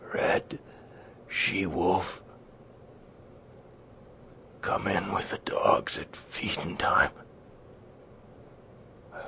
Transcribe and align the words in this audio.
"Red 0.15 0.57
she 1.29 1.67
wolf.... 1.67 2.23
Come 4.63 4.87
in 4.87 5.11
with 5.13 5.29
the 5.29 5.37
dogs 5.37 5.99
at 5.99 6.15
feedin' 6.15 6.75
time. 6.77 7.11